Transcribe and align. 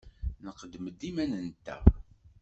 Nqeddem-d 0.45 1.01
iman-nteɣ. 1.09 1.81